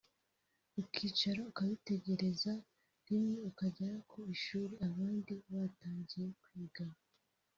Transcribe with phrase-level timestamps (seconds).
[0.81, 2.53] ukicara ukabitegereza
[3.07, 6.85] rimwe ukagera ku ishuri abandi batangiye kwiga